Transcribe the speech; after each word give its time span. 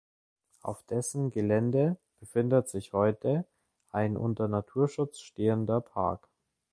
Auf 0.63 0.81
dessen 0.81 1.29
Gelände 1.29 1.95
befindet 2.19 2.69
sich 2.69 2.91
heute 2.91 3.45
ein 3.91 4.17
unter 4.17 4.47
Naturschutz 4.47 5.19
stehender 5.19 5.79
Park. 5.79 6.27